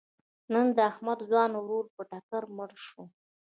[0.53, 3.01] نن د احمد ځوان ورور په ټکر مړ شو.